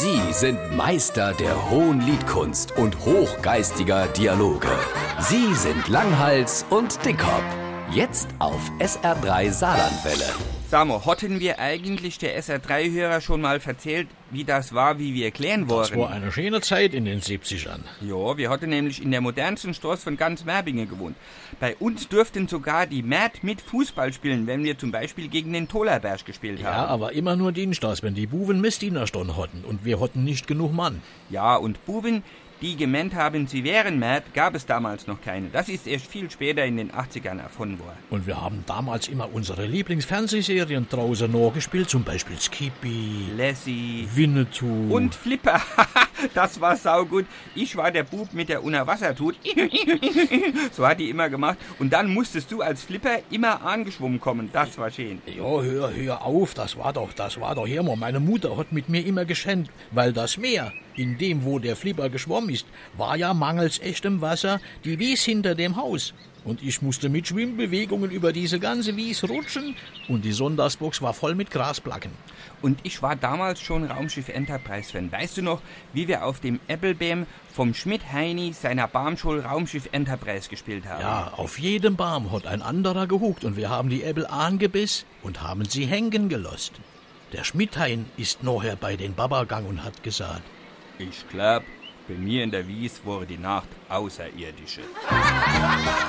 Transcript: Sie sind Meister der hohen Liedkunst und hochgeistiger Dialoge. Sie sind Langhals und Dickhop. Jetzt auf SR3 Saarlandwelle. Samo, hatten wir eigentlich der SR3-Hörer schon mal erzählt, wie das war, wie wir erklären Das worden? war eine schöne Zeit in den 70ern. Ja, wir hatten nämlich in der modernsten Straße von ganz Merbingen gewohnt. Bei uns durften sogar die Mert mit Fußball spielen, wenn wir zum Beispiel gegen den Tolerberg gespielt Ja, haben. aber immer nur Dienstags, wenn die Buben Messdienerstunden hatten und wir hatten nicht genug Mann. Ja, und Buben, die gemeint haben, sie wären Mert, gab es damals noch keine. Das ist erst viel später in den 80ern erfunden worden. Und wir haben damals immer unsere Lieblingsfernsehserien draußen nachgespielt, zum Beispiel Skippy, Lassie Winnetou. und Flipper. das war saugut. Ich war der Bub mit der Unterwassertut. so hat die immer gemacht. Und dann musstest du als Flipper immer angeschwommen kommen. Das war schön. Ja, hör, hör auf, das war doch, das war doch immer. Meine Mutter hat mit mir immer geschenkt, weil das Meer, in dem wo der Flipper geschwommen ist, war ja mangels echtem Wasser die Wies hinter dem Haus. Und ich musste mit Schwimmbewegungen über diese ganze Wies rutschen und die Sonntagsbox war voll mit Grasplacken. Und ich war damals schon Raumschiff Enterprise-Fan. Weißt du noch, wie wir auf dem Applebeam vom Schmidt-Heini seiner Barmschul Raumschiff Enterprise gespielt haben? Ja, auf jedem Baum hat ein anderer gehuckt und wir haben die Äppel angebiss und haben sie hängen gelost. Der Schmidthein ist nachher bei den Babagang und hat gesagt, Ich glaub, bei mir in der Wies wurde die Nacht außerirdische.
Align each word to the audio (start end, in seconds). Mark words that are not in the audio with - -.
Sie 0.00 0.32
sind 0.32 0.76
Meister 0.76 1.34
der 1.34 1.70
hohen 1.70 2.00
Liedkunst 2.00 2.70
und 2.76 2.96
hochgeistiger 3.04 4.06
Dialoge. 4.06 4.68
Sie 5.18 5.52
sind 5.56 5.88
Langhals 5.88 6.64
und 6.70 7.04
Dickhop. 7.04 7.42
Jetzt 7.90 8.28
auf 8.38 8.60
SR3 8.78 9.50
Saarlandwelle. 9.50 10.36
Samo, 10.70 11.04
hatten 11.04 11.40
wir 11.40 11.58
eigentlich 11.58 12.18
der 12.18 12.40
SR3-Hörer 12.40 13.20
schon 13.20 13.40
mal 13.40 13.60
erzählt, 13.64 14.06
wie 14.30 14.44
das 14.44 14.74
war, 14.74 14.98
wie 14.98 15.14
wir 15.14 15.26
erklären 15.26 15.62
Das 15.66 15.70
worden? 15.90 16.00
war 16.00 16.10
eine 16.10 16.30
schöne 16.32 16.60
Zeit 16.60 16.94
in 16.94 17.04
den 17.04 17.20
70ern. 17.20 17.80
Ja, 18.00 18.36
wir 18.36 18.50
hatten 18.50 18.70
nämlich 18.70 19.02
in 19.02 19.10
der 19.10 19.20
modernsten 19.20 19.74
Straße 19.74 20.02
von 20.02 20.16
ganz 20.16 20.44
Merbingen 20.44 20.88
gewohnt. 20.88 21.16
Bei 21.60 21.74
uns 21.76 22.08
durften 22.08 22.46
sogar 22.48 22.86
die 22.86 23.02
Mert 23.02 23.42
mit 23.42 23.60
Fußball 23.60 24.12
spielen, 24.12 24.46
wenn 24.46 24.64
wir 24.64 24.78
zum 24.78 24.90
Beispiel 24.92 25.28
gegen 25.28 25.52
den 25.52 25.68
Tolerberg 25.68 26.24
gespielt 26.24 26.60
Ja, 26.60 26.74
haben. 26.74 26.88
aber 26.90 27.12
immer 27.12 27.36
nur 27.36 27.52
Dienstags, 27.52 28.02
wenn 28.02 28.14
die 28.14 28.26
Buben 28.26 28.60
Messdienerstunden 28.60 29.36
hatten 29.36 29.64
und 29.64 29.84
wir 29.84 30.00
hatten 30.00 30.24
nicht 30.24 30.46
genug 30.46 30.72
Mann. 30.72 31.00
Ja, 31.30 31.56
und 31.56 31.84
Buben, 31.86 32.22
die 32.60 32.74
gemeint 32.76 33.14
haben, 33.14 33.46
sie 33.46 33.62
wären 33.62 34.00
Mert, 34.00 34.34
gab 34.34 34.56
es 34.56 34.66
damals 34.66 35.06
noch 35.06 35.20
keine. 35.20 35.48
Das 35.48 35.68
ist 35.68 35.86
erst 35.86 36.08
viel 36.08 36.28
später 36.28 36.64
in 36.64 36.76
den 36.76 36.90
80ern 36.90 37.40
erfunden 37.40 37.78
worden. 37.78 37.96
Und 38.10 38.26
wir 38.26 38.40
haben 38.40 38.64
damals 38.66 39.06
immer 39.06 39.32
unsere 39.32 39.64
Lieblingsfernsehserien 39.66 40.88
draußen 40.90 41.30
nachgespielt, 41.30 41.88
zum 41.88 42.02
Beispiel 42.02 42.36
Skippy, 42.40 43.28
Lassie 43.36 44.08
Winnetou. 44.18 44.94
und 44.94 45.14
Flipper. 45.14 45.60
das 46.34 46.60
war 46.60 46.76
saugut. 46.76 47.24
Ich 47.54 47.76
war 47.76 47.90
der 47.90 48.02
Bub 48.02 48.32
mit 48.32 48.48
der 48.48 48.62
Unterwassertut. 48.64 49.36
so 50.72 50.86
hat 50.86 50.98
die 50.98 51.08
immer 51.08 51.28
gemacht. 51.30 51.56
Und 51.78 51.92
dann 51.92 52.12
musstest 52.12 52.50
du 52.50 52.60
als 52.60 52.82
Flipper 52.82 53.20
immer 53.30 53.62
angeschwommen 53.62 54.20
kommen. 54.20 54.50
Das 54.52 54.76
war 54.76 54.90
schön. 54.90 55.22
Ja, 55.26 55.62
hör, 55.62 55.94
hör 55.94 56.22
auf, 56.24 56.54
das 56.54 56.76
war 56.76 56.92
doch, 56.92 57.12
das 57.12 57.40
war 57.40 57.54
doch 57.54 57.66
immer. 57.66 57.96
Meine 57.96 58.20
Mutter 58.20 58.56
hat 58.56 58.72
mit 58.72 58.88
mir 58.88 59.06
immer 59.06 59.24
geschenkt, 59.24 59.70
weil 59.92 60.12
das 60.12 60.36
Meer, 60.36 60.72
in 60.96 61.16
dem 61.16 61.44
wo 61.44 61.58
der 61.60 61.76
Flipper 61.76 62.10
geschwommen 62.10 62.50
ist, 62.50 62.66
war 62.96 63.16
ja 63.16 63.32
mangels 63.32 63.78
echtem 63.78 64.20
Wasser 64.20 64.60
die 64.84 64.98
Wies 64.98 65.22
hinter 65.24 65.54
dem 65.54 65.76
Haus. 65.76 66.12
Und 66.48 66.62
ich 66.62 66.80
musste 66.80 67.10
mit 67.10 67.28
Schwimmbewegungen 67.28 68.10
über 68.10 68.32
diese 68.32 68.58
ganze 68.58 68.96
Wies 68.96 69.22
rutschen 69.22 69.76
und 70.08 70.24
die 70.24 70.32
Sonntagsbox 70.32 71.02
war 71.02 71.12
voll 71.12 71.34
mit 71.34 71.50
Grasplacken. 71.50 72.10
Und 72.62 72.80
ich 72.84 73.02
war 73.02 73.16
damals 73.16 73.60
schon 73.60 73.84
Raumschiff 73.84 74.30
Enterprise-Fan. 74.30 75.12
Weißt 75.12 75.36
du 75.36 75.42
noch, 75.42 75.60
wie 75.92 76.08
wir 76.08 76.24
auf 76.24 76.40
dem 76.40 76.58
Applebeam 76.66 77.26
vom 77.52 77.74
Schmidt-Heini 77.74 78.54
seiner 78.54 78.88
Barmschul 78.88 79.40
Raumschiff 79.40 79.90
Enterprise 79.92 80.48
gespielt 80.48 80.86
haben? 80.86 81.02
Ja, 81.02 81.32
auf 81.36 81.58
jedem 81.58 81.96
Baum 81.96 82.32
hat 82.32 82.46
ein 82.46 82.62
anderer 82.62 83.06
gehuckt 83.06 83.44
und 83.44 83.58
wir 83.58 83.68
haben 83.68 83.90
die 83.90 84.02
Äppel 84.02 84.26
angebiss 84.26 85.04
und 85.22 85.42
haben 85.42 85.66
sie 85.66 85.84
hängen 85.84 86.30
gelost. 86.30 86.72
Der 87.34 87.44
Schmidthein 87.44 88.06
ist 88.16 88.42
nachher 88.42 88.76
bei 88.76 88.96
den 88.96 89.14
Babagang 89.14 89.66
und 89.66 89.84
hat 89.84 90.02
gesagt, 90.02 90.42
Ich 90.98 91.28
glaub, 91.28 91.62
bei 92.08 92.14
mir 92.14 92.42
in 92.42 92.50
der 92.50 92.66
Wies 92.66 93.02
wurde 93.04 93.26
die 93.26 93.36
Nacht 93.36 93.68
außerirdische. 93.90 94.80